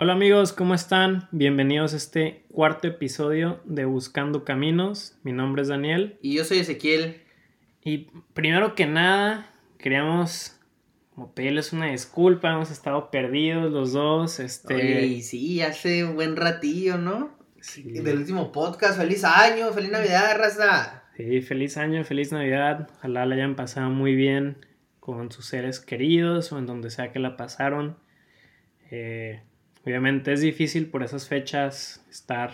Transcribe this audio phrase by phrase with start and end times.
[0.00, 1.28] Hola amigos, ¿cómo están?
[1.30, 5.16] Bienvenidos a este cuarto episodio de Buscando Caminos.
[5.22, 6.18] Mi nombre es Daniel.
[6.20, 7.22] Y yo soy Ezequiel.
[7.84, 10.58] Y primero que nada, queríamos
[11.14, 14.40] como pedirles una disculpa, hemos estado perdidos los dos.
[14.40, 14.74] Este...
[14.74, 17.38] Oye, sí, hace un buen ratillo, ¿no?
[17.60, 17.84] Sí.
[17.84, 18.98] Del último podcast.
[18.98, 19.72] ¡Feliz año!
[19.72, 21.04] ¡Feliz Navidad, raza!
[21.16, 22.90] Sí, feliz año, feliz Navidad.
[22.96, 24.66] Ojalá la hayan pasado muy bien
[24.98, 27.96] con sus seres queridos o en donde sea que la pasaron.
[28.90, 29.44] Eh,
[29.84, 32.52] obviamente es difícil por esas fechas estar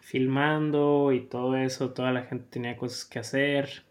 [0.00, 3.84] filmando y todo eso, toda la gente tenía cosas que hacer.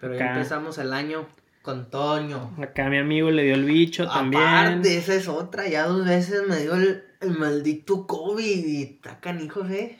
[0.00, 1.28] Pero ya empezamos el año
[1.62, 2.54] con Toño.
[2.62, 4.42] Acá mi amigo le dio el bicho también.
[4.42, 7.04] Aparte, esa es otra, ya dos veces me dio el,
[7.36, 9.98] maldito COVID y está canijo, ¿eh?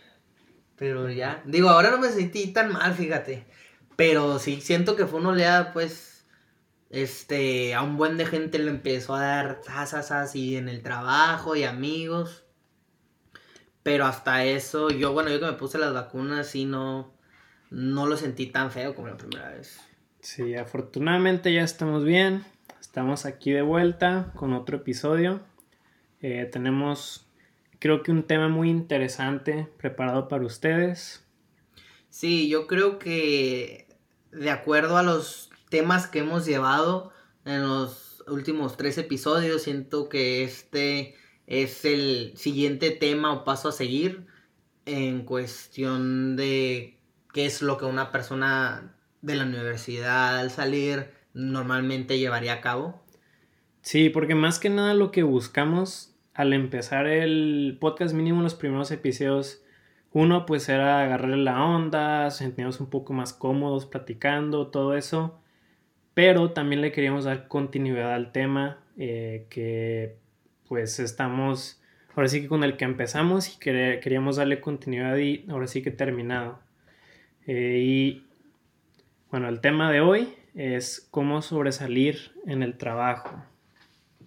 [0.77, 3.45] Pero ya, digo, ahora no me sentí tan mal, fíjate.
[3.96, 6.07] Pero sí, siento que fue una oleada, pues,
[6.91, 11.56] este, a un buen de gente le empezó a dar tasas así en el trabajo
[11.56, 12.45] y amigos.
[13.83, 17.15] Pero hasta eso, yo, bueno, yo que me puse las vacunas y no,
[17.71, 19.80] no lo sentí tan feo como la primera vez.
[20.21, 22.45] Sí, afortunadamente ya estamos bien.
[22.80, 25.40] Estamos aquí de vuelta con otro episodio.
[26.21, 27.29] Eh, tenemos,
[27.79, 31.24] creo que un tema muy interesante preparado para ustedes.
[32.10, 33.87] Sí, yo creo que
[34.32, 37.13] de acuerdo a los temas que hemos llevado
[37.45, 39.63] en los últimos tres episodios.
[39.63, 41.15] Siento que este
[41.47, 44.27] es el siguiente tema o paso a seguir
[44.87, 46.99] en cuestión de
[47.33, 53.02] qué es lo que una persona de la universidad al salir normalmente llevaría a cabo.
[53.83, 58.91] Sí, porque más que nada lo que buscamos al empezar el podcast mínimo los primeros
[58.91, 59.63] episodios,
[60.13, 65.41] uno pues era agarrarle la onda, sentirnos un poco más cómodos platicando, todo eso
[66.19, 70.16] pero también le queríamos dar continuidad al tema eh, que
[70.66, 71.81] pues estamos,
[72.16, 75.93] ahora sí que con el que empezamos y queríamos darle continuidad y ahora sí que
[75.93, 76.59] terminado.
[77.47, 78.27] Eh, y
[79.31, 83.41] bueno, el tema de hoy es cómo sobresalir en el trabajo.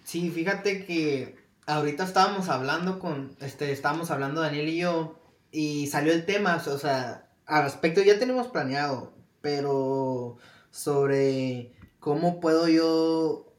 [0.05, 1.35] Sí, fíjate que
[1.65, 5.19] ahorita estábamos hablando con, este, estábamos hablando Daniel y yo
[5.51, 10.37] y salió el tema, o sea, al respecto ya tenemos planeado, pero
[10.69, 13.53] sobre ¿cómo puedo yo,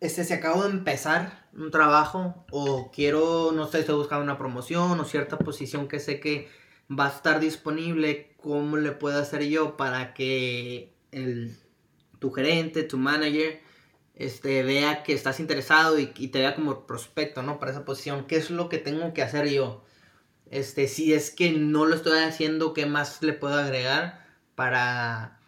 [0.00, 5.00] este, si acabo de empezar un trabajo o quiero, no sé, estoy buscando una promoción
[5.00, 6.48] o cierta posición que sé que
[6.90, 11.56] va a estar disponible, ¿cómo le puedo hacer yo para que el,
[12.18, 13.60] tu gerente, tu manager,
[14.16, 17.58] este, vea que estás interesado y, y, te vea como prospecto, ¿no?
[17.58, 18.26] Para esa posición.
[18.26, 19.84] ¿Qué es lo que tengo que hacer yo?
[20.50, 25.40] Este, si es que no lo estoy haciendo, ¿qué más le puedo agregar para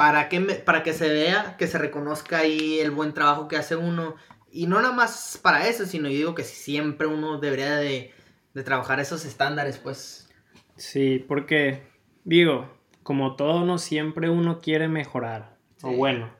[0.00, 3.76] para que, para que se vea, que se reconozca ahí el buen trabajo que hace
[3.76, 4.14] uno.
[4.50, 8.10] Y no nada más para eso, sino yo digo que siempre uno debería de,
[8.64, 10.32] trabajar esos estándares, pues.
[10.76, 11.82] Sí, porque
[12.24, 15.58] digo, como todo, no siempre uno quiere mejorar.
[15.82, 16.30] O bueno,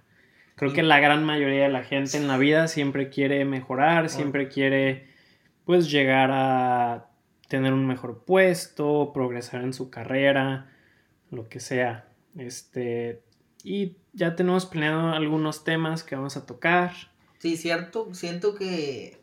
[0.54, 4.48] creo que la gran mayoría de la gente en la vida siempre quiere mejorar, siempre
[4.48, 5.10] quiere
[5.66, 7.10] pues llegar a
[7.48, 10.72] tener un mejor puesto, progresar en su carrera,
[11.30, 12.06] lo que sea.
[12.38, 13.20] Este,
[13.64, 16.92] y ya tenemos planeado algunos temas que vamos a tocar.
[17.38, 18.14] Sí, cierto.
[18.14, 19.20] Siento que,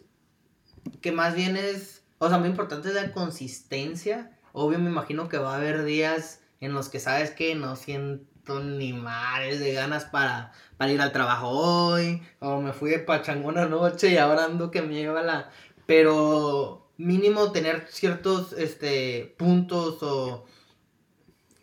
[1.01, 4.37] que más bien es, o sea, muy importante la consistencia.
[4.53, 8.59] Obvio, me imagino que va a haber días en los que sabes que no siento
[8.59, 12.21] ni mares de ganas para, para ir al trabajo hoy.
[12.39, 15.51] O me fui de pachangón anoche y ahora ando que me lleva la...
[15.85, 20.45] Pero mínimo tener ciertos este, puntos o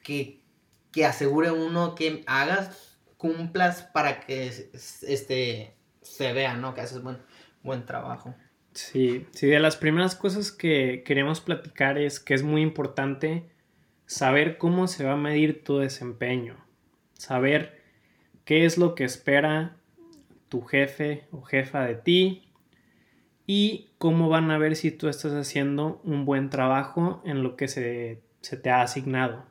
[0.02, 0.43] que
[0.94, 6.72] que asegure uno que hagas, cumplas para que este, se vea, ¿no?
[6.72, 7.18] Que haces buen,
[7.64, 8.34] buen trabajo.
[8.74, 13.50] Sí, sí, de las primeras cosas que queremos platicar es que es muy importante
[14.06, 16.64] saber cómo se va a medir tu desempeño,
[17.14, 17.82] saber
[18.44, 19.76] qué es lo que espera
[20.48, 22.52] tu jefe o jefa de ti
[23.46, 27.66] y cómo van a ver si tú estás haciendo un buen trabajo en lo que
[27.66, 29.44] se, se te ha asignado.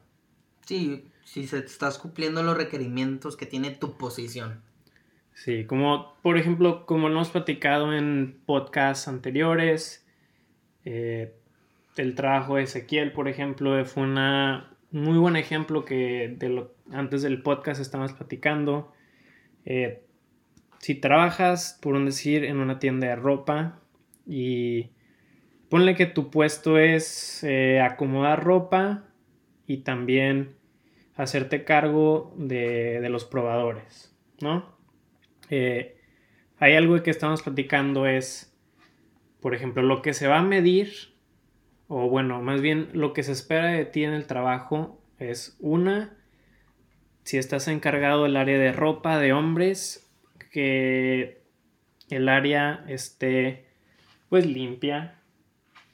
[0.65, 4.61] Sí, si se estás cumpliendo los requerimientos que tiene tu posición.
[5.33, 10.05] Sí, como por ejemplo, como hemos platicado en podcasts anteriores,
[10.85, 11.33] eh,
[11.97, 16.75] el trabajo de Ezequiel, por ejemplo, fue una, un muy buen ejemplo que de lo,
[16.91, 18.93] antes del podcast estábamos platicando.
[19.65, 20.03] Eh,
[20.79, 23.79] si trabajas, por un decir, en una tienda de ropa
[24.27, 24.91] y
[25.69, 29.05] ponle que tu puesto es eh, acomodar ropa
[29.65, 30.55] y también
[31.15, 34.75] hacerte cargo de, los probadores, ¿no?
[35.49, 35.97] Eh,
[36.57, 38.53] hay algo que estamos platicando es
[39.43, 41.13] por ejemplo, lo que se va a medir,
[41.89, 46.15] o bueno, más bien lo que se espera de ti en el trabajo es una,
[47.25, 50.09] si estás encargado del área de ropa de hombres,
[50.49, 51.41] que
[52.09, 53.67] el área esté
[54.29, 55.19] pues limpia,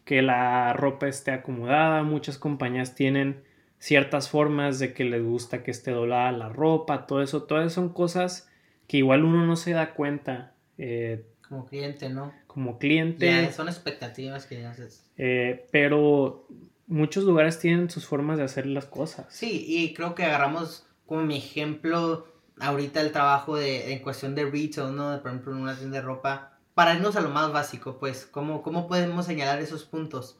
[0.05, 2.03] que la ropa esté acomodada.
[2.03, 3.43] Muchas compañías tienen
[3.79, 7.89] ciertas formas de que les gusta que esté doblada la ropa, todo eso, todas son
[7.89, 8.49] cosas
[8.87, 10.53] que igual uno no se da cuenta.
[10.77, 12.33] Eh, como cliente, ¿no?
[12.45, 13.51] Como cliente.
[13.51, 15.09] son expectativas que haces.
[15.17, 16.45] Eh, pero
[16.85, 19.25] muchos lugares tienen sus formas de hacer las cosas.
[19.29, 22.27] Sí, y creo que agarramos como mi ejemplo
[22.59, 25.19] ahorita el trabajo de, en cuestión de retail, ¿no?
[25.21, 26.57] Por ejemplo, en una tienda de ropa.
[26.73, 30.37] Para irnos a lo más básico, pues, ¿cómo, cómo podemos señalar esos puntos?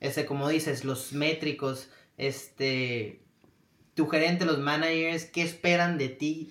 [0.00, 1.90] Este, como dices, los métricos,
[2.28, 3.22] este,
[3.94, 6.50] tu gerente, los managers, ¿qué esperan de ti?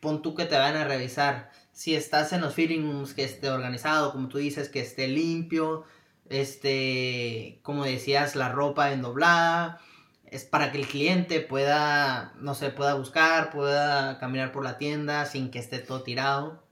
[0.00, 4.12] Pon tú que te van a revisar si estás en los feelings que esté organizado,
[4.12, 5.84] como tú dices, que esté limpio,
[6.30, 9.80] este, como decías, la ropa endoblada,
[10.24, 15.26] es para que el cliente pueda, no sé, pueda buscar, pueda caminar por la tienda
[15.26, 16.66] sin que esté todo tirado.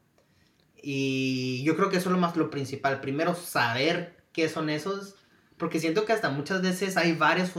[0.82, 3.02] Y yo creo que eso es lo más lo principal.
[3.02, 5.16] Primero, saber qué son esos.
[5.58, 7.52] Porque siento que hasta muchas veces hay varias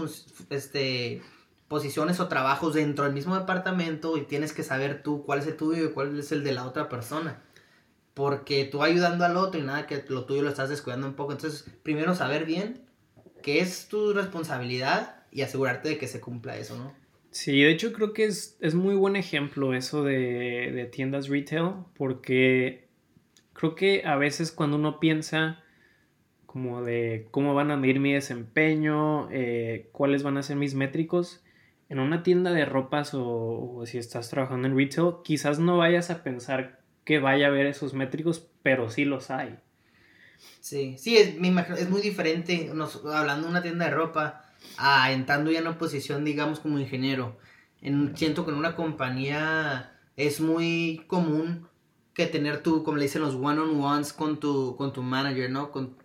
[0.50, 1.22] este,
[1.68, 5.56] posiciones o trabajos dentro del mismo departamento y tienes que saber tú cuál es el
[5.56, 7.42] tuyo y cuál es el de la otra persona.
[8.14, 11.32] Porque tú ayudando al otro y nada que lo tuyo lo estás descuidando un poco.
[11.34, 12.82] Entonces, primero saber bien
[13.42, 16.94] qué es tu responsabilidad y asegurarte de que se cumpla eso, ¿no?
[17.32, 21.72] Sí, de hecho creo que es, es muy buen ejemplo eso de, de tiendas retail
[21.98, 22.88] porque
[23.52, 25.62] creo que a veces cuando uno piensa
[26.56, 31.44] como de cómo van a medir mi desempeño, eh, cuáles van a ser mis métricos,
[31.90, 36.24] en una tienda de ropas o, si estás trabajando en retail, quizás no vayas a
[36.24, 39.58] pensar que vaya a haber esos métricos, pero sí los hay.
[40.62, 42.72] Sí, sí, es, es muy diferente,
[43.14, 44.46] hablando de una tienda de ropa,
[44.78, 47.36] a entrando ya en una posición, digamos, como ingeniero.
[47.82, 51.68] En, siento que en una compañía es muy común
[52.14, 55.70] que tener tu, como le dicen los one-on-ones con tu, con tu manager, ¿no?
[55.70, 55.98] Con,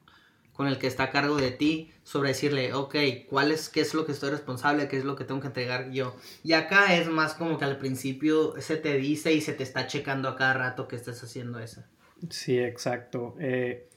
[0.61, 2.95] con el que está a cargo de ti sobre decirle, ok,
[3.31, 5.91] ¿cuál es, qué es lo que estoy responsable, qué es lo que tengo que entregar
[5.91, 6.15] yo?
[6.45, 9.87] Y acá es más como que al principio se te dice y se te está
[9.87, 11.83] checando a cada rato que estés haciendo eso.
[12.29, 13.37] Sí, exacto.
[13.41, 13.89] Eh,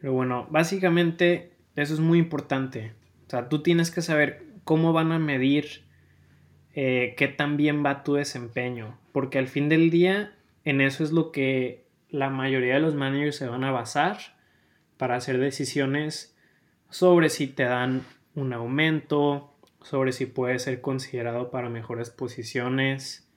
[0.00, 2.94] pero bueno, básicamente eso es muy importante.
[3.28, 5.84] O sea, tú tienes que saber cómo van a medir
[6.74, 8.98] eh, qué tan bien va tu desempeño.
[9.12, 10.34] Porque al fin del día,
[10.64, 14.34] en eso es lo que la mayoría de los managers se van a basar
[14.96, 16.36] para hacer decisiones
[16.90, 18.02] sobre si te dan
[18.34, 19.52] un aumento,
[19.82, 23.28] sobre si puedes ser considerado para mejores posiciones.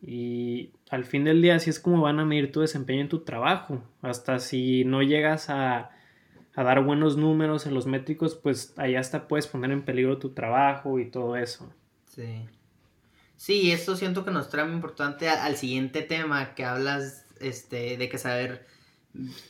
[0.00, 3.20] Y al fin del día así es como van a medir tu desempeño en tu
[3.20, 3.82] trabajo.
[4.02, 5.90] Hasta si no llegas a,
[6.54, 10.98] dar buenos números en los métricos, pues ahí hasta puedes poner en peligro tu trabajo
[10.98, 11.72] y todo eso.
[12.06, 12.46] Sí.
[13.36, 18.08] Sí, esto siento que nos trae muy importante al, siguiente tema que hablas este, de
[18.08, 18.66] que saber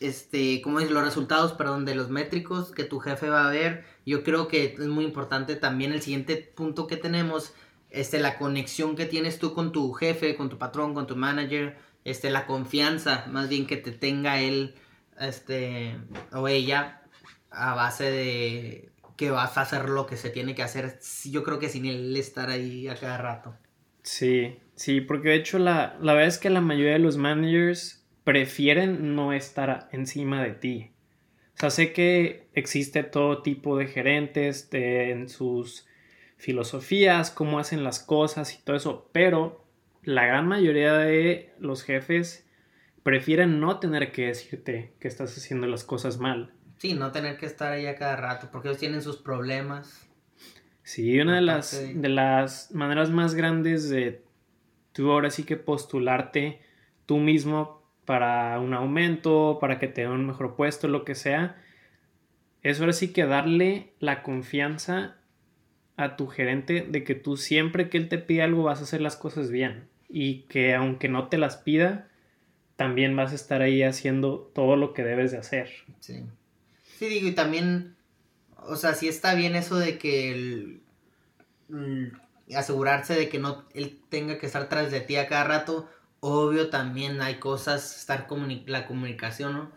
[0.00, 0.90] este, ¿cómo es?
[0.90, 3.84] Los resultados, perdón, de los métricos que tu jefe va a ver.
[4.04, 7.52] Yo creo que es muy importante también el siguiente punto que tenemos,
[7.90, 11.76] este, la conexión que tienes tú con tu jefe, con tu patrón, con tu manager,
[12.04, 14.74] este, la confianza, más bien que te tenga él,
[15.20, 15.96] este,
[16.32, 17.02] o ella,
[17.50, 20.98] a base de que vas a hacer lo que se tiene que hacer.
[21.26, 23.54] Yo creo que sin él estar ahí a cada rato.
[24.02, 28.01] Sí, sí, porque de hecho la, la verdad es que la mayoría de los managers
[28.24, 30.92] prefieren no estar encima de ti.
[31.54, 35.86] O sea, sé que existe todo tipo de gerentes en sus
[36.36, 39.64] filosofías, cómo hacen las cosas y todo eso, pero
[40.02, 42.46] la gran mayoría de los jefes
[43.02, 46.52] prefieren no tener que decirte que estás haciendo las cosas mal.
[46.78, 50.08] Sí, no tener que estar ahí a cada rato, porque ellos tienen sus problemas.
[50.82, 54.24] Sí, una de las, de las maneras más grandes de
[54.92, 56.60] tú ahora sí que postularte
[57.06, 61.56] tú mismo para un aumento, para que te den un mejor puesto, lo que sea.
[62.62, 65.16] Eso ahora sí que darle la confianza
[65.96, 69.00] a tu gerente de que tú siempre que él te pide algo vas a hacer
[69.00, 72.08] las cosas bien y que aunque no te las pida,
[72.76, 75.70] también vas a estar ahí haciendo todo lo que debes de hacer.
[76.00, 76.24] Sí.
[76.98, 77.96] Sí, digo, y también,
[78.56, 80.80] o sea, sí está bien eso de que
[82.54, 85.88] asegurarse de que no él tenga que estar tras de ti a cada rato,
[86.24, 89.72] obvio también hay cosas, estar comuni la comunicación, ¿no?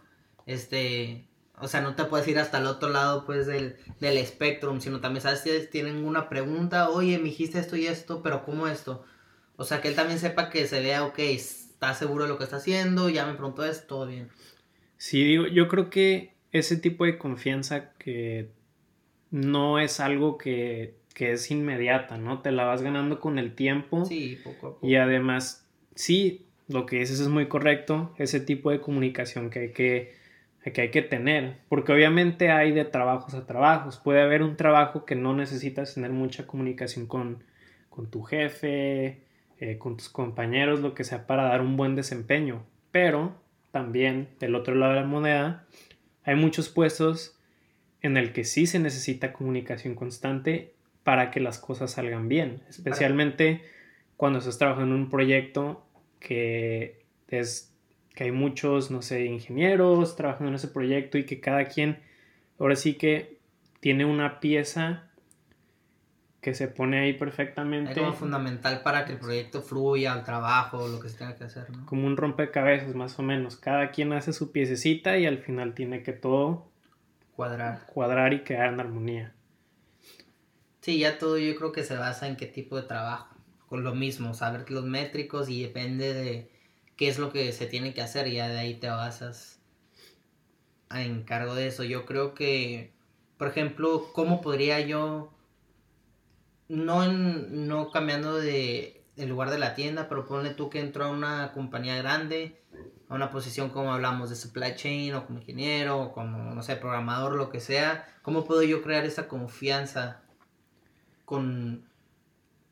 [0.45, 1.27] Este,
[1.59, 5.01] o sea, no te puedes ir hasta el otro lado, pues, del, del espectrum, sino
[5.01, 5.41] también, ¿sabes?
[5.41, 9.03] Si tienen una pregunta, oye, me dijiste esto y esto, pero ¿cómo esto?
[9.55, 12.43] O sea, que él también sepa que se vea, ok, está seguro de lo que
[12.43, 14.29] está haciendo, ya me preguntó esto, todo bien.
[14.97, 18.51] Sí, digo, yo creo que ese tipo de confianza que
[19.31, 22.43] no es algo que, que es inmediata, ¿no?
[22.43, 24.05] Te la vas ganando con el tiempo.
[24.05, 24.87] Sí, poco a poco.
[24.87, 25.64] Y además,
[25.95, 30.13] sí, lo que dices es muy correcto, ese tipo de comunicación que hay que,
[30.63, 35.05] que hay que tener, porque obviamente hay de trabajos a trabajos, puede haber un trabajo
[35.05, 37.43] que no necesitas tener mucha comunicación con,
[37.89, 39.21] con tu jefe,
[39.59, 43.35] eh, con tus compañeros, lo que sea, para dar un buen desempeño, pero
[43.71, 45.65] también del otro lado de la moneda,
[46.23, 47.37] hay muchos puestos
[48.01, 50.73] en el que sí se necesita comunicación constante
[51.03, 53.61] para que las cosas salgan bien, especialmente
[54.17, 55.85] cuando estás trabajando en un proyecto
[56.19, 57.71] que es
[58.13, 62.01] que hay muchos, no sé, ingenieros trabajando en ese proyecto y que cada quien
[62.57, 63.39] ahora sí que
[63.81, 65.11] tiene una pieza
[66.39, 67.91] que se pone ahí perfectamente.
[67.91, 71.43] Es como fundamental para que el proyecto fluya, al trabajo, lo que se tenga que
[71.43, 71.85] hacer, ¿no?
[71.85, 73.57] Como un rompecabezas, más o menos.
[73.57, 76.69] Cada quien hace su piececita y al final tiene que todo
[77.35, 77.85] cuadrar.
[77.87, 79.33] Cuadrar y quedar en armonía.
[80.81, 83.34] Sí, ya todo yo creo que se basa en qué tipo de trabajo
[83.79, 86.51] lo mismo, saber los métricos y depende de
[86.95, 89.59] qué es lo que se tiene que hacer y ya de ahí te basas
[90.89, 91.83] a encargo de eso.
[91.83, 92.93] Yo creo que,
[93.37, 95.33] por ejemplo, ¿cómo podría yo,
[96.67, 101.09] no, no cambiando de el lugar de la tienda, pero ponle tú que entro a
[101.09, 102.61] una compañía grande,
[103.07, 106.75] a una posición como hablamos de supply chain o como ingeniero o como, no sé,
[106.75, 110.21] programador, lo que sea, ¿cómo puedo yo crear esa confianza
[111.23, 111.87] con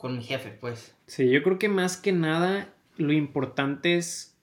[0.04, 0.94] con mi jefe, pues.
[1.08, 4.38] Sí, yo creo que más que nada lo importante es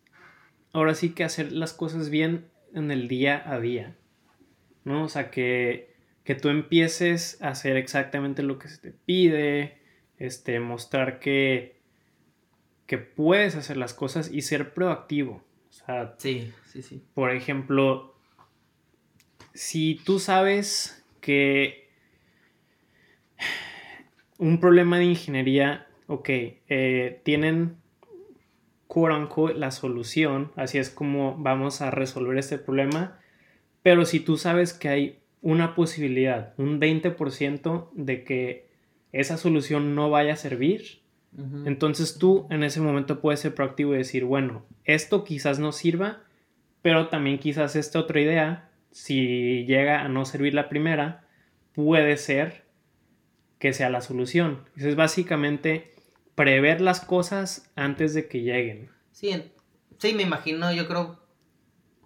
[0.73, 3.95] ahora sí que hacer las cosas bien en el día a día,
[4.85, 5.05] ¿no?
[5.05, 5.93] O sea, que,
[6.25, 9.77] que tú empieces a hacer exactamente lo que se te pide,
[10.17, 11.77] este, mostrar que,
[12.87, 15.45] que puedes hacer las cosas y ser proactivo.
[15.69, 17.05] O sea, sí, sí, sí.
[17.13, 18.17] Por ejemplo,
[19.53, 21.90] si tú sabes que
[24.41, 27.77] un problema de ingeniería, ok, eh, tienen
[28.89, 33.21] quote la solución, así es como vamos a resolver este problema,
[33.83, 38.67] pero si tú sabes que hay una posibilidad, un 20% de que
[39.13, 41.01] esa solución no vaya a servir,
[41.65, 46.25] entonces tú en ese momento puedes ser proactivo y decir, bueno, esto quizás no sirva,
[46.83, 51.25] pero también quizás esta otra idea, si llega a no servir la primera,
[51.73, 52.65] puede ser
[53.61, 54.65] que sea la solución.
[54.77, 55.95] Eso es básicamente
[56.35, 58.91] prever las cosas antes de que lleguen.
[59.13, 59.53] Sí,
[59.99, 61.21] sí, me imagino, yo creo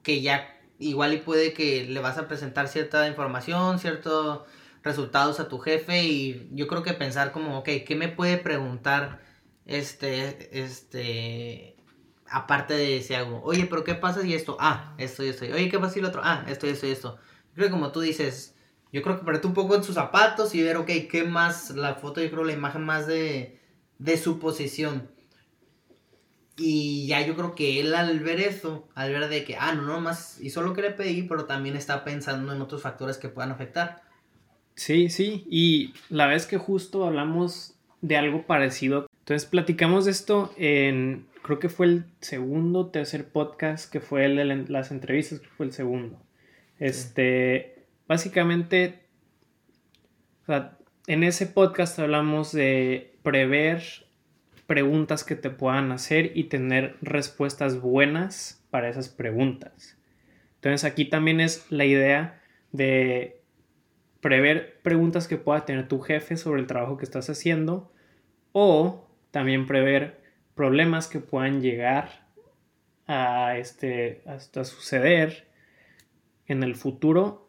[0.03, 4.43] que ya igual y puede que le vas a presentar cierta información, ciertos
[4.83, 9.21] resultados a tu jefe y yo creo que pensar como, ok, ¿qué me puede preguntar
[9.65, 11.77] este, este,
[12.29, 14.57] aparte de si hago, oye, pero ¿qué pasa si esto?
[14.59, 15.45] Ah, esto y esto.
[15.45, 16.21] Oye, ¿qué pasa si lo otro?
[16.25, 17.19] Ah, esto y esto y esto.
[17.55, 18.54] Creo que como tú dices,
[18.95, 21.71] yo creo que ponerte un poco en sus zapatos y ver, ok, ¿qué más?
[21.71, 23.59] La foto, yo creo la imagen más de,
[23.99, 25.11] de su posición.
[26.57, 29.83] Y ya yo creo que él al ver eso, al ver de que, ah, no,
[29.83, 33.29] no, más hizo lo que le pedí, pero también está pensando en otros factores que
[33.29, 34.03] puedan afectar.
[34.77, 40.55] Sí, sí, y la vez que justo hablamos de algo parecido, entonces platicamos de esto
[40.57, 45.49] en, creo que fue el segundo, tercer podcast, que fue el de las entrevistas, que
[45.49, 46.23] fue el segundo.
[46.79, 47.74] Este,
[48.07, 49.01] básicamente,
[51.07, 53.83] en ese podcast hablamos de prever
[54.67, 59.99] preguntas que te puedan hacer y tener respuestas buenas para esas preguntas.
[60.57, 62.43] Entonces aquí también es la idea
[62.73, 63.43] de
[64.21, 67.93] prever preguntas que pueda tener tu jefe sobre el trabajo que estás haciendo
[68.53, 70.23] o también prever
[70.55, 72.27] problemas que puedan llegar
[73.07, 75.49] a este hasta suceder
[76.47, 77.44] en el futuro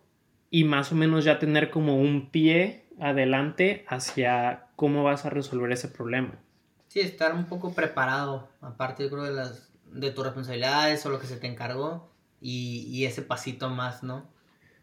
[0.56, 5.70] y más o menos ya tener como un pie adelante hacia cómo vas a resolver
[5.74, 6.40] ese problema.
[6.88, 11.20] Sí, estar un poco preparado, aparte yo creo de las de tus responsabilidades o lo
[11.20, 12.10] que se te encargó
[12.40, 14.30] y, y ese pasito más, ¿no?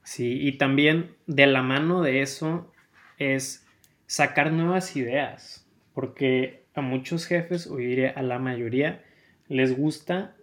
[0.03, 2.71] Sí, y también de la mano de eso
[3.17, 3.67] es
[4.07, 9.03] sacar nuevas ideas, porque a muchos jefes, o diré a la mayoría,
[9.49, 10.37] les gusta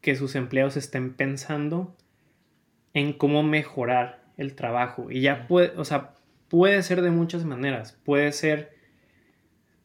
[0.00, 1.94] que sus empleados estén pensando
[2.94, 5.10] en cómo mejorar el trabajo.
[5.10, 6.14] Y ya puede, o sea,
[6.48, 7.98] puede ser de muchas maneras.
[8.04, 8.72] Puede ser,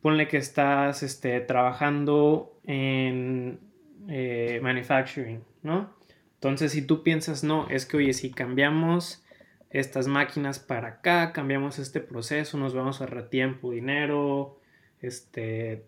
[0.02, 3.60] ponle que estás este, trabajando en
[4.08, 5.94] eh, manufacturing, ¿no?
[6.36, 9.24] Entonces, si tú piensas, no, es que, oye, si cambiamos
[9.70, 14.60] estas máquinas para acá, cambiamos este proceso, nos vamos a ahorrar tiempo, dinero,
[15.02, 15.86] este,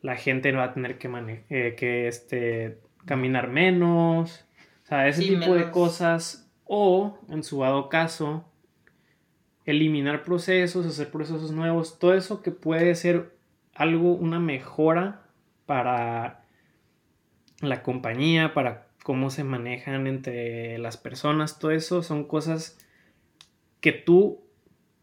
[0.00, 1.08] la gente va a tener que,
[1.50, 4.46] eh, que este, caminar menos,
[4.84, 8.44] o sea, ese tipo de cosas O, en su dado caso,
[9.64, 13.36] eliminar procesos, hacer procesos nuevos, todo eso que puede ser
[13.74, 15.22] algo, una mejora
[15.66, 16.44] para
[17.60, 22.78] la compañía, para cómo se manejan entre las personas, todo eso son cosas
[23.80, 24.40] que tú,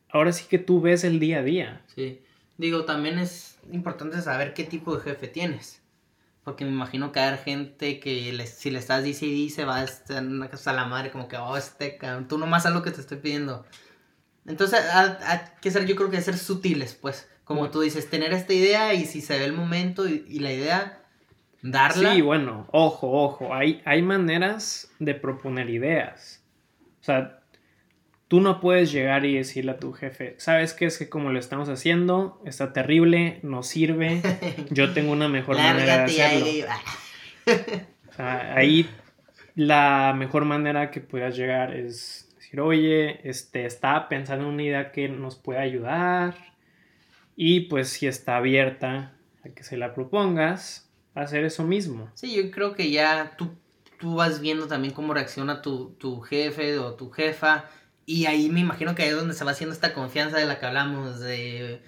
[0.10, 1.82] ahora sí que tú ves el día a día.
[1.96, 2.22] Sí,
[2.58, 5.83] digo, también es importante saber qué tipo de jefe tienes.
[6.44, 9.84] Porque me imagino que hay gente que si le estás dice y dice, va a
[9.84, 11.98] estar en una casa a la madre, como que, oh, este,
[12.28, 13.66] tú nomás haz lo que te estoy pidiendo.
[14.46, 17.30] Entonces, hay que ser, yo creo que ser sutiles, pues.
[17.46, 21.02] Como tú dices, tener esta idea y si se ve el momento y, la idea,
[21.62, 22.14] darla.
[22.14, 23.54] Sí, bueno, ojo, ojo.
[23.54, 26.44] Hay, hay maneras de proponer ideas.
[27.02, 27.43] O sea,
[28.34, 30.88] tú no puedes llegar y decirle a tu jefe, ¿sabes qué?
[30.88, 34.24] Es que como lo estamos haciendo, está terrible, no sirve,
[34.72, 36.74] yo tengo una mejor manera de hacerlo.
[38.10, 38.90] o sea, ahí
[39.54, 44.92] la mejor manera que puedas llegar es decir, oye, este, estaba pensando en una idea
[44.92, 46.34] que nos puede ayudar
[47.36, 49.14] y pues si está abierta
[49.46, 52.10] a que se la propongas, hacer eso mismo.
[52.16, 53.52] Sí, yo creo que ya tú,
[54.00, 57.70] tú vas viendo también cómo reacciona tu, tu jefe o tu jefa
[58.06, 60.60] y ahí me imagino que ahí es donde se va haciendo esta confianza de la
[60.60, 61.82] que hablamos, de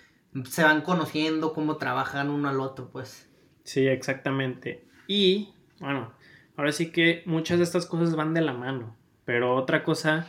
[0.44, 3.30] se van conociendo cómo trabajan uno al otro, pues.
[3.64, 4.84] Sí, exactamente.
[5.08, 6.12] Y, bueno,
[6.58, 10.28] ahora sí que muchas de estas cosas van de la mano, pero otra cosa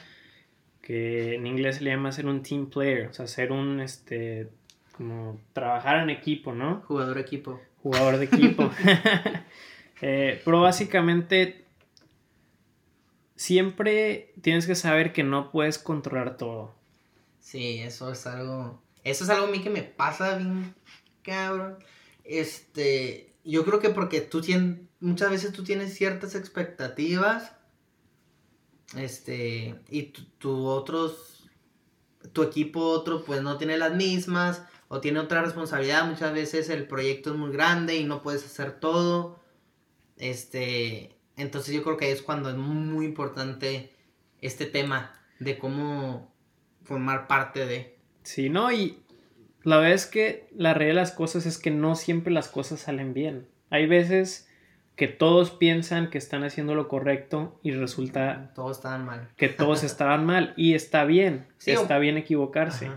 [0.80, 4.48] que en inglés se le llama ser un team player, o sea, ser un, este,
[4.92, 6.82] como trabajar en equipo, ¿no?
[6.86, 7.60] Jugador equipo.
[7.82, 8.70] Jugador de equipo.
[10.02, 11.64] Eh, pero básicamente
[13.36, 16.74] siempre tienes que saber que no puedes controlar todo.
[17.38, 18.82] Sí, eso es algo.
[19.04, 20.74] Eso es algo a mí que me pasa bien,
[21.22, 21.78] cabrón.
[22.24, 23.34] Este.
[23.44, 24.80] Yo creo que porque tú tienes.
[24.98, 27.52] Muchas veces tú tienes ciertas expectativas.
[28.96, 29.76] Este.
[29.90, 30.04] Y
[30.38, 31.48] tu, otros.
[32.32, 34.62] Tu equipo, otro, pues no tiene las mismas.
[34.88, 36.08] O tiene otra responsabilidad.
[36.08, 39.38] Muchas veces el proyecto es muy grande y no puedes hacer todo.
[40.16, 43.92] Este entonces yo creo que es cuando es muy importante
[44.40, 46.32] este tema de cómo
[46.82, 47.98] formar parte de.
[48.22, 48.98] Sí, no, y
[49.62, 52.80] la verdad es que la realidad de las cosas es que no siempre las cosas
[52.80, 53.48] salen bien.
[53.70, 54.48] Hay veces
[54.96, 59.28] que todos piensan que están haciendo lo correcto y resulta todos estaban mal.
[59.36, 62.90] Que todos estaban mal y está bien, está bien equivocarse.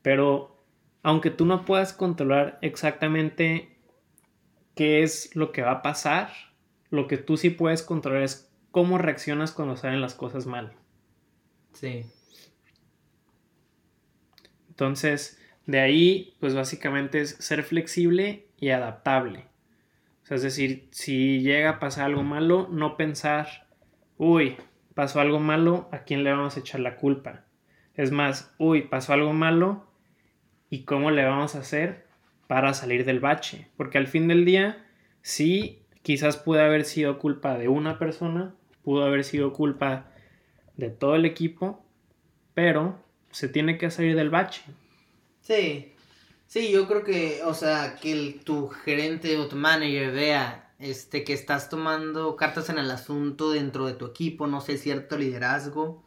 [0.00, 0.62] Pero
[1.02, 3.76] aunque tú no puedas controlar exactamente
[4.74, 6.30] qué es lo que va a pasar,
[6.94, 10.72] lo que tú sí puedes controlar es cómo reaccionas cuando salen las cosas mal.
[11.72, 12.06] Sí.
[14.68, 19.46] Entonces, de ahí, pues básicamente es ser flexible y adaptable.
[20.22, 23.68] O sea, es decir, si llega a pasar algo malo, no pensar,
[24.16, 24.56] uy,
[24.94, 27.44] pasó algo malo, ¿a quién le vamos a echar la culpa?
[27.94, 29.86] Es más, uy, pasó algo malo,
[30.70, 32.06] ¿y cómo le vamos a hacer
[32.46, 33.68] para salir del bache?
[33.76, 34.84] Porque al fin del día,
[35.22, 40.10] sí Quizás pudo haber sido culpa de una persona, pudo haber sido culpa
[40.76, 41.82] de todo el equipo,
[42.52, 44.60] pero se tiene que salir del bache.
[45.40, 45.94] Sí,
[46.46, 51.24] sí, yo creo que, o sea, que el, tu gerente o tu manager vea este,
[51.24, 56.04] que estás tomando cartas en el asunto dentro de tu equipo, no sé, cierto liderazgo.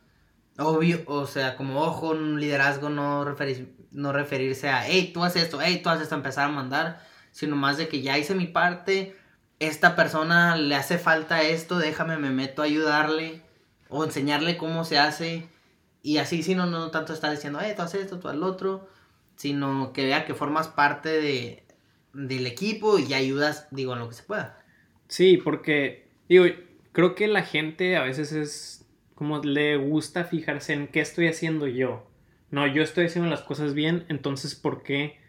[0.60, 5.60] Obvio, o sea, como ojo, un liderazgo no, no referirse a, hey, tú haces esto,
[5.60, 9.16] hey, tú haces esto, empezar a mandar, sino más de que ya hice mi parte,
[9.60, 13.42] esta persona le hace falta esto, déjame, me meto a ayudarle
[13.90, 15.48] o enseñarle cómo se hace.
[16.04, 18.88] Y así, si no, no tanto estar diciendo, eh, tú haces esto, tú al otro,
[19.36, 21.64] sino que vea que formas parte de,
[22.14, 24.64] del equipo y ayudas, digo, en lo que se pueda.
[25.08, 26.46] Sí, porque, digo,
[26.92, 31.68] creo que la gente a veces es como le gusta fijarse en qué estoy haciendo
[31.68, 32.08] yo.
[32.52, 35.20] No, yo estoy haciendo las cosas bien, entonces, ¿por qué?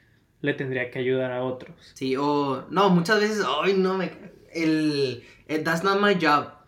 [0.41, 1.75] Le tendría que ayudar a otros.
[1.95, 4.13] Sí, o no, muchas veces, ay, no, me,
[4.53, 5.25] el,
[5.65, 6.59] that's not my job.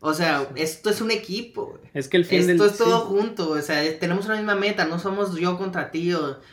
[0.00, 1.80] O sea, esto es un equipo.
[1.92, 5.00] Es que el fin Esto es todo junto, o sea, tenemos una misma meta, no
[5.00, 6.12] somos yo contra ti.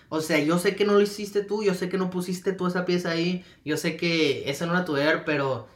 [0.10, 2.65] O, sea, yo sé que no lo hiciste tú, yo sé que no pusiste tú
[2.65, 5.68] esa pieza ahí, yo sé que esa no era tu deber, pero,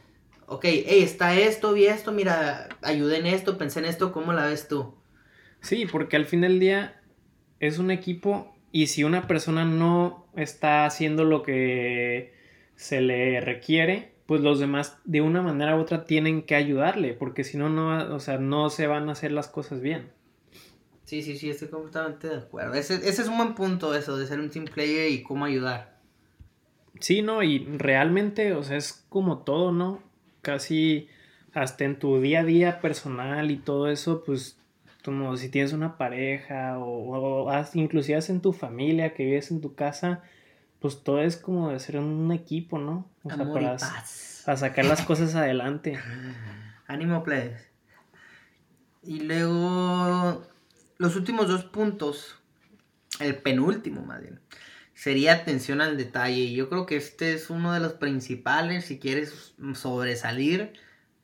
[0.46, 4.46] ok, hey, está esto, vi esto, mira, ayudé en esto, pensé en esto, ¿cómo la
[4.46, 4.96] ves tú?
[5.60, 7.00] Sí, porque al fin del día
[7.60, 12.32] es un equipo y si una persona no está haciendo lo que
[12.76, 17.44] se le requiere, pues los demás de una manera u otra tienen que ayudarle, porque
[17.44, 20.10] si no, no, o sea, no se van a hacer las cosas bien.
[21.04, 22.74] Sí, sí, sí, estoy completamente de acuerdo.
[22.74, 25.98] Ese, ese es un buen punto eso, de ser un team player y cómo ayudar.
[27.00, 30.02] Sí, no, y realmente, o sea, es como todo, ¿no?
[30.42, 31.08] Casi
[31.52, 34.60] hasta en tu día a día personal y todo eso, pues
[35.02, 39.74] como si tienes una pareja o, o inclusive en tu familia, que vives en tu
[39.74, 40.22] casa,
[40.80, 43.10] pues todo es como de ser un equipo, ¿no?
[43.22, 45.98] O sea, para, para, sacar las cosas adelante.
[46.86, 47.68] Ánimo, plebes.
[49.02, 50.42] Y luego,
[50.98, 52.36] los últimos dos puntos,
[53.20, 54.40] el penúltimo más bien,
[54.94, 56.40] sería atención al detalle.
[56.40, 60.72] Y yo creo que este es uno de los principales si quieres sobresalir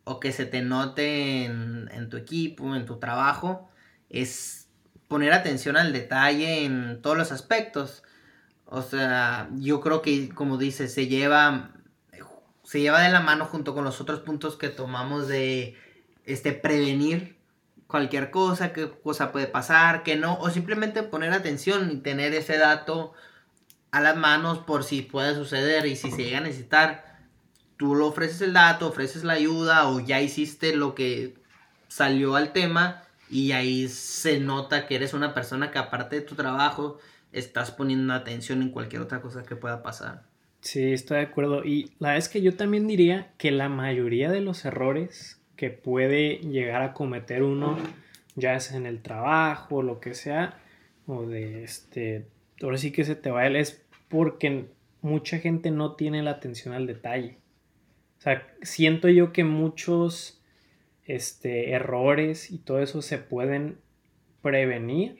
[0.08, 3.68] o que se te note en, tu equipo, en tu trabajo,
[4.08, 4.68] es
[5.08, 8.04] poner atención al detalle en todos los aspectos.
[8.66, 11.72] O sea, yo creo que, como dices, se lleva,
[12.62, 15.74] se lleva de la mano junto con los otros puntos que tomamos de
[16.24, 17.36] este, prevenir
[17.88, 22.58] cualquier cosa, qué cosa puede pasar, que no, o simplemente poner atención y tener ese
[22.58, 23.12] dato
[23.90, 27.15] a las manos por si puede suceder y si se llega a necesitar,
[27.76, 31.34] tú lo ofreces el dato, ofreces la ayuda o ya hiciste lo que
[31.88, 36.34] salió al tema y ahí se nota que eres una persona que aparte de tu
[36.34, 36.98] trabajo
[37.32, 40.22] estás poniendo atención en cualquier otra cosa que pueda pasar.
[40.60, 41.64] Sí, estoy de acuerdo.
[41.64, 45.70] Y la verdad es que yo también diría que la mayoría de los errores que
[45.70, 47.76] puede llegar a cometer uno,
[48.34, 50.58] ya sea en el trabajo, lo que sea,
[51.06, 52.26] o de este,
[52.62, 54.66] ahora sí que se te va es porque
[55.02, 57.38] mucha gente no tiene la atención al detalle.
[58.26, 60.42] O sea, siento yo que muchos
[61.04, 63.78] este, errores y todo eso se pueden
[64.42, 65.16] prevenir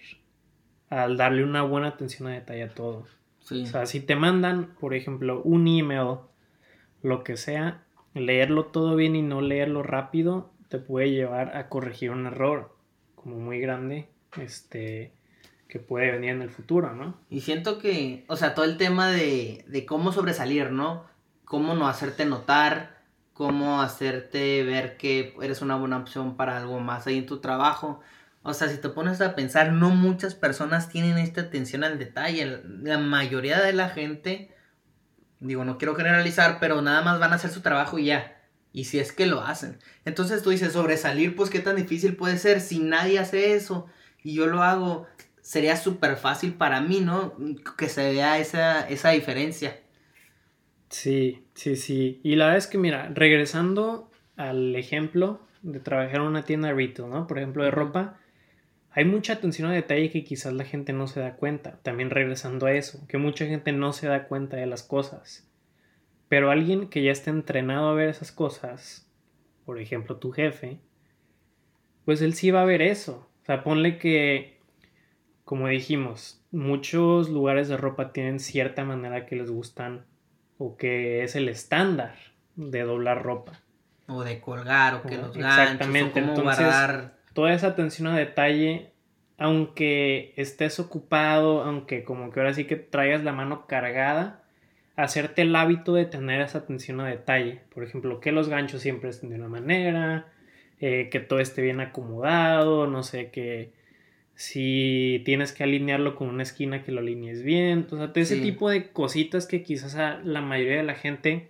[0.89, 3.07] al darle una buena atención a detalle a todo.
[3.49, 6.17] O sea, si te mandan, por ejemplo, un email,
[7.01, 12.11] lo que sea, leerlo todo bien y no leerlo rápido te puede llevar a corregir
[12.11, 12.75] un error
[13.15, 14.09] como muy grande.
[14.37, 15.13] Este,
[15.69, 17.17] que puede venir en el futuro, ¿no?
[17.31, 21.05] Y siento que, o sea, todo el tema de, de cómo sobresalir, ¿no?
[21.45, 22.96] Cómo no hacerte notar,
[23.37, 28.01] cómo hacerte ver que eres una buena opción para algo más ahí en tu trabajo.
[28.43, 32.63] O sea, si te pones a pensar, no muchas personas tienen esta atención al detalle.
[32.83, 34.55] La mayoría de la gente,
[35.41, 38.41] digo, no quiero generalizar, pero nada más van a hacer su trabajo y ya.
[38.73, 39.81] Y si es que lo hacen.
[40.07, 43.87] Entonces tú dices, sobresalir, pues qué tan difícil puede ser si nadie hace eso.
[44.23, 45.07] Y yo lo hago
[45.43, 47.35] sería súper fácil para mí, ¿no?
[47.77, 49.79] Que se vea esa, esa diferencia.
[50.89, 52.21] Sí, sí, sí.
[52.23, 56.75] Y la verdad es que, mira, regresando al ejemplo de trabajar en una tienda de
[56.75, 57.27] retail, ¿no?
[57.27, 58.19] Por ejemplo, de ropa,
[58.91, 61.81] hay mucha atención a detalle que quizás la gente no se da cuenta.
[61.83, 65.51] También regresando a eso, que mucha gente no se da cuenta de las cosas.
[66.29, 69.11] Pero alguien que ya esté entrenado a ver esas cosas,
[69.65, 70.81] por ejemplo, tu jefe,
[72.05, 73.29] pues él sí va a ver eso.
[73.43, 74.57] O sea, ponle que
[75.47, 80.05] como dijimos, muchos lugares de ropa tienen cierta manera que les gustan
[80.59, 82.15] o que es el estándar
[82.55, 83.61] de doblar ropa.
[84.09, 86.67] O de colgar o que los Exactamente, entonces
[87.33, 88.93] toda esa atención a detalle,
[89.37, 94.43] aunque estés ocupado, aunque como que ahora sí que traigas la mano cargada,
[94.97, 97.61] hacerte el hábito de tener esa atención a detalle.
[97.75, 100.33] Por ejemplo, que los ganchos siempre estén de una manera,
[100.81, 103.73] eh, que todo esté bien acomodado, no sé, que
[104.37, 108.69] si tienes que alinearlo con una esquina que lo alinees bien, o sea, ese tipo
[108.69, 111.49] de cositas que quizás a la mayoría de la gente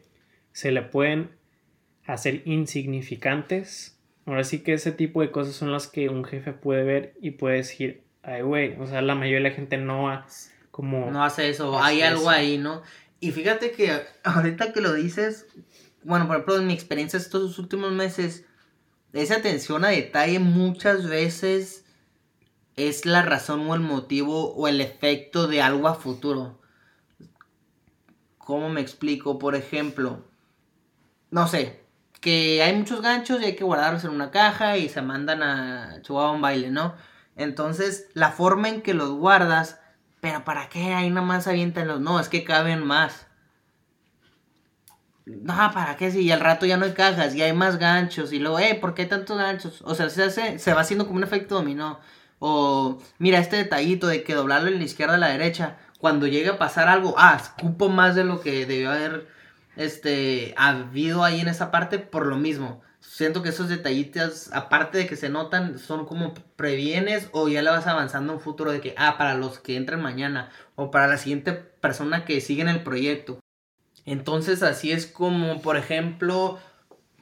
[0.53, 1.31] se le pueden
[2.07, 3.99] hacer insignificantes.
[4.25, 7.33] Ahora sí que ese tipo de cosas son las que un jefe puede ver y
[7.33, 11.11] puede decir, ay, güey, o sea, la mayoría de la gente no hace como...
[11.11, 12.83] No hace eso, hay algo ahí, ¿no?
[13.19, 13.91] Y fíjate que
[14.23, 15.47] ahorita que lo dices,
[16.05, 18.45] bueno, por ejemplo, en mi experiencia estos últimos meses,
[19.13, 21.86] esa atención a detalle muchas veces
[22.77, 26.61] es la razón o el motivo o el efecto de algo a futuro.
[28.39, 29.39] ¿Cómo me explico?
[29.39, 30.25] Por ejemplo,
[31.31, 31.85] no sé,
[32.21, 36.03] que hay muchos ganchos y hay que guardarlos en una caja y se mandan a
[36.03, 36.95] Chihuahua un baile, ¿no?
[37.35, 39.81] Entonces, la forma en que los guardas,
[40.21, 40.95] pero ¿para qué?
[40.95, 42.01] Ahí nada más avientan los.
[42.01, 43.27] No, es que caben más.
[45.27, 46.11] No, ¿para qué?
[46.11, 48.77] Si y al rato ya no hay cajas y hay más ganchos y luego, eh,
[48.81, 49.83] ¿por qué tantos ganchos?
[49.83, 51.99] O sea, se, hace, se va haciendo como un efecto dominó.
[52.39, 55.79] O mira este detallito de que doblarlo en la izquierda a la derecha.
[55.99, 59.29] Cuando llegue a pasar algo, ah, escupo más de lo que debió haber
[59.77, 62.83] este, habido ahí en esa parte por lo mismo.
[63.01, 67.71] Siento que esos detallitos, aparte de que se notan, son como previenes o ya le
[67.71, 71.17] vas avanzando un futuro de que, ah, para los que entren mañana o para la
[71.17, 73.39] siguiente persona que sigue en el proyecto.
[74.05, 76.59] Entonces así es como, por ejemplo,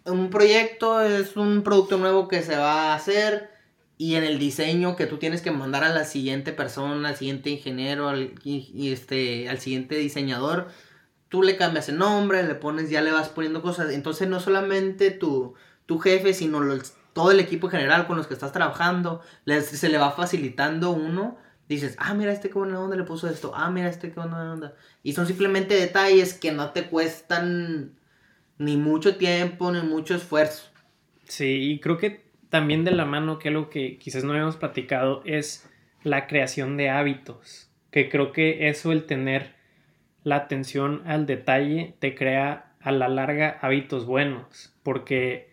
[0.05, 3.54] un proyecto es un producto nuevo que se va a hacer
[3.97, 7.51] y en el diseño que tú tienes que mandar a la siguiente persona, al siguiente
[7.51, 10.69] ingeniero, al, y, este, al siguiente diseñador,
[11.29, 13.93] tú le cambias el nombre, le pones, ya le vas poniendo cosas.
[13.93, 15.55] Entonces no solamente tu,
[15.87, 16.61] tu jefe, sino
[17.13, 21.39] todo el equipo general con los que estás trabajando, se le va facilitando uno.
[21.69, 24.53] Dices, ah, mira este qué buena onda le puso esto, ah, mira este qué buena
[24.53, 24.75] onda.
[25.03, 27.95] Y son simplemente detalles que no te cuestan
[28.59, 30.65] ni mucho tiempo, ni mucho esfuerzo.
[31.27, 35.23] Sí, y creo que también de la mano que lo que quizás no habíamos platicado
[35.25, 35.71] es
[36.03, 39.55] la creación de hábitos, que creo que eso, el tener
[40.23, 45.51] la atención al detalle, te crea a la larga hábitos buenos, porque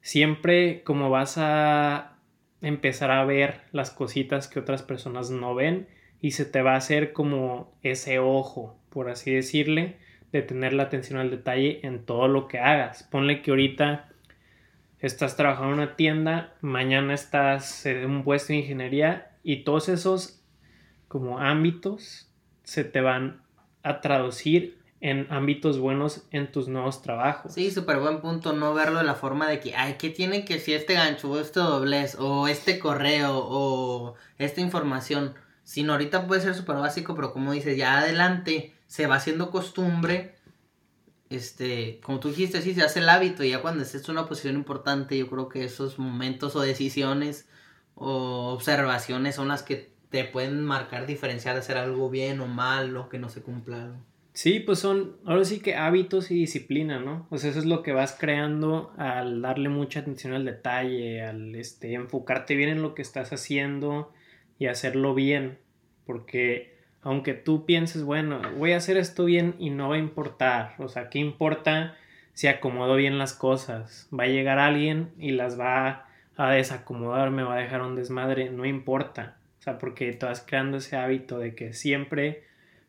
[0.00, 2.18] siempre como vas a
[2.60, 5.88] empezar a ver las cositas que otras personas no ven
[6.20, 9.96] y se te va a hacer como ese ojo, por así decirle,
[10.30, 13.02] de tener la atención al detalle en todo lo que hagas.
[13.02, 14.08] Ponle que ahorita
[15.02, 20.40] estás trabajando en una tienda, mañana estás en un puesto de ingeniería y todos esos
[21.08, 22.30] como ámbitos
[22.62, 23.42] se te van
[23.82, 27.52] a traducir en ámbitos buenos en tus nuevos trabajos.
[27.52, 30.60] Sí, súper buen punto, no verlo de la forma de que, ay, ¿qué tiene que
[30.60, 35.34] si este gancho o este doblez o este correo o esta información?
[35.64, 40.36] Sino ahorita puede ser súper básico, pero como dices, ya adelante se va haciendo costumbre,
[41.36, 44.28] este, como tú dijiste, sí, se hace el hábito y ya cuando estés en una
[44.28, 47.48] posición importante, yo creo que esos momentos o decisiones
[47.94, 53.08] o observaciones son las que te pueden marcar diferenciar hacer algo bien o mal o
[53.08, 53.96] que no se cumpla algo.
[54.34, 57.26] Sí, pues son, ahora sí que hábitos y disciplina, ¿no?
[57.28, 61.92] Pues eso es lo que vas creando al darle mucha atención al detalle, al este,
[61.92, 64.12] enfocarte bien en lo que estás haciendo
[64.58, 65.58] y hacerlo bien.
[66.06, 66.71] Porque
[67.02, 70.88] aunque tú pienses, bueno, voy a hacer esto bien y no va a importar, o
[70.88, 71.96] sea, ¿qué importa
[72.32, 74.08] si acomodo bien las cosas?
[74.16, 78.50] Va a llegar alguien y las va a desacomodar, me va a dejar un desmadre,
[78.50, 79.36] no importa.
[79.58, 82.44] O sea, porque tú vas creando ese hábito de que siempre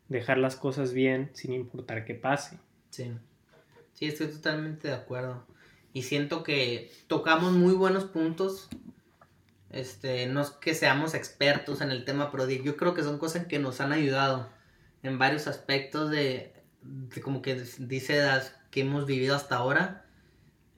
[0.08, 2.58] dejar las cosas bien sin importar qué pase.
[2.90, 3.12] Sí.
[3.92, 5.44] Sí, estoy totalmente de acuerdo.
[5.92, 8.68] Y siento que tocamos muy buenos puntos.
[9.74, 13.46] Este, no es que seamos expertos en el tema, pero yo creo que son cosas
[13.46, 14.48] que nos han ayudado
[15.02, 16.54] en varios aspectos de,
[17.24, 20.06] como que dice las que hemos vivido hasta ahora.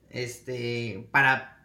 [0.08, 1.62] Este, para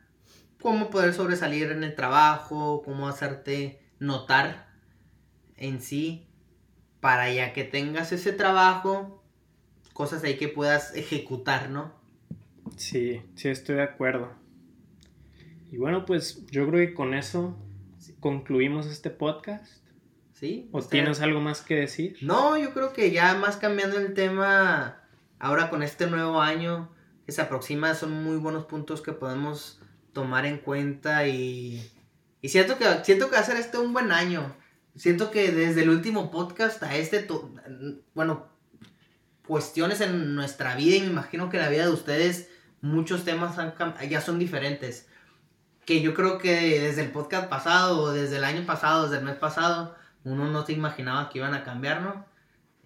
[0.61, 4.67] cómo poder sobresalir en el trabajo, cómo hacerte notar
[5.55, 6.27] en sí
[6.99, 9.23] para ya que tengas ese trabajo,
[9.93, 11.93] cosas ahí que puedas ejecutar, ¿no?
[12.75, 14.40] Sí, sí, estoy de acuerdo.
[15.71, 17.57] Y bueno, pues yo creo que con eso
[18.19, 19.81] concluimos este podcast.
[20.33, 20.69] ¿Sí?
[20.73, 22.17] ¿O tienes algo más que decir?
[22.21, 25.01] No, yo creo que ya más cambiando el tema,
[25.39, 26.91] ahora con este nuevo año
[27.25, 29.79] que se aproxima, son muy buenos puntos que podemos
[30.13, 31.89] tomar en cuenta y,
[32.41, 34.55] y siento, que, siento que va a ser este un buen año.
[34.95, 37.25] Siento que desde el último podcast a este,
[38.13, 38.49] bueno,
[39.47, 42.49] cuestiones en nuestra vida y me imagino que en la vida de ustedes
[42.81, 43.55] muchos temas
[44.09, 45.07] ya son diferentes.
[45.85, 49.25] Que yo creo que desde el podcast pasado, o desde el año pasado, desde el
[49.25, 52.25] mes pasado, uno no se imaginaba que iban a cambiar, ¿no?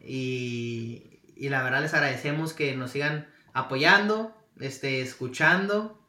[0.02, 6.00] Y, y la verdad les agradecemos que nos sigan apoyando, este, escuchando.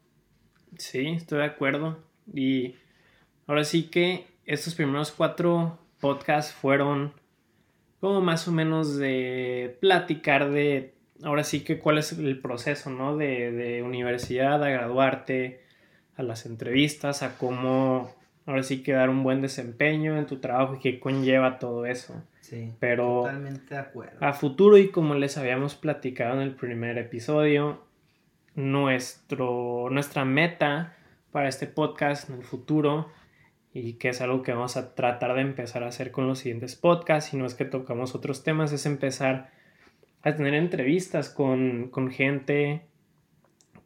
[0.77, 2.03] Sí, estoy de acuerdo.
[2.33, 2.75] Y
[3.47, 7.13] ahora sí que estos primeros cuatro podcasts fueron
[7.99, 13.17] como más o menos de platicar de, ahora sí que cuál es el proceso, ¿no?
[13.17, 15.65] De, de universidad a graduarte,
[16.17, 18.13] a las entrevistas, a cómo,
[18.45, 22.21] ahora sí que dar un buen desempeño en tu trabajo y qué conlleva todo eso.
[22.41, 24.17] Sí, pero totalmente de acuerdo.
[24.19, 27.83] A futuro y como les habíamos platicado en el primer episodio,
[28.55, 30.95] nuestro, nuestra meta
[31.31, 33.09] para este podcast en el futuro
[33.73, 36.75] y que es algo que vamos a tratar de empezar a hacer con los siguientes
[36.75, 39.51] podcasts, si no es que tocamos otros temas, es empezar
[40.23, 42.86] a tener entrevistas con, con gente,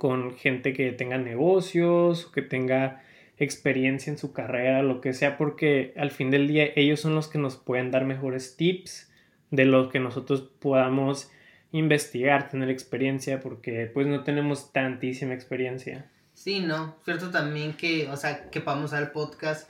[0.01, 3.03] con gente que tenga negocios que tenga
[3.37, 7.27] experiencia en su carrera, lo que sea, porque al fin del día ellos son los
[7.27, 9.11] que nos pueden dar mejores tips
[9.51, 11.29] de lo que nosotros podamos
[11.71, 16.09] investigar, tener experiencia, porque pues no tenemos tantísima experiencia.
[16.33, 19.69] Sí, no, cierto también que, o sea, que vamos al podcast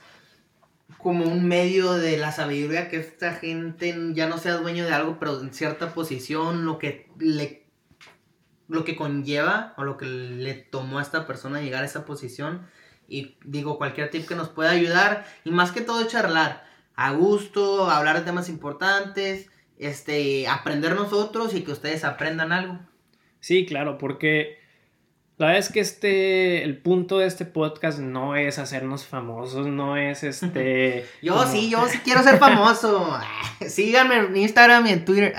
[0.96, 5.18] como un medio de la sabiduría que esta gente ya no sea dueño de algo,
[5.20, 7.61] pero en cierta posición, lo que le
[8.72, 12.66] lo que conlleva o lo que le tomó a esta persona llegar a esa posición
[13.06, 17.90] y digo cualquier tip que nos pueda ayudar y más que todo charlar a gusto,
[17.90, 22.78] hablar de temas importantes, este aprender nosotros y que ustedes aprendan algo.
[23.40, 24.58] Sí, claro, porque
[25.36, 29.98] la verdad es que este, el punto de este podcast no es hacernos famosos, no
[29.98, 31.06] es este...
[31.22, 33.18] yo sí, yo sí quiero ser famoso.
[33.66, 35.34] Síganme en Instagram y en Twitter.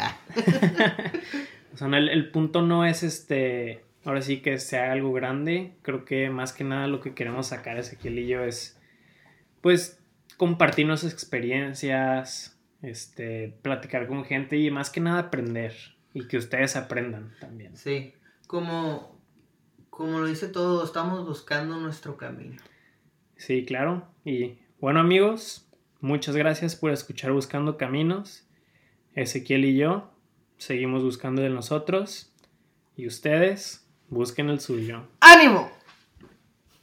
[1.74, 5.74] O sea, el, punto no es este ahora sí que sea algo grande.
[5.82, 8.80] Creo que más que nada lo que queremos sacar Ezequiel y yo es,
[9.62, 10.00] pues,
[10.38, 15.74] compartir nuestras experiencias, este, platicar con gente y más que nada aprender
[16.14, 17.76] y que ustedes aprendan también.
[17.76, 18.14] Sí,
[18.46, 19.20] como,
[19.90, 22.58] como lo dice todo, estamos buscando nuestro camino.
[23.36, 24.08] Sí, claro.
[24.24, 25.68] Y bueno amigos,
[26.02, 28.48] muchas gracias por escuchar Buscando Caminos.
[29.16, 30.13] Ezequiel y yo
[30.64, 32.32] seguimos buscando de nosotros
[32.96, 35.04] y ustedes busquen el suyo.
[35.20, 35.70] ¡Ánimo!